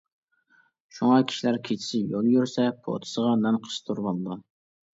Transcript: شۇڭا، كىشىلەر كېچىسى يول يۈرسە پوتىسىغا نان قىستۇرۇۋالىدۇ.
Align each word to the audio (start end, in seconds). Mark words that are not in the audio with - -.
شۇڭا، 0.99 1.19
كىشىلەر 1.31 1.59
كېچىسى 1.67 2.01
يول 2.15 2.31
يۈرسە 2.37 2.67
پوتىسىغا 2.89 3.37
نان 3.45 3.63
قىستۇرۇۋالىدۇ. 3.69 4.43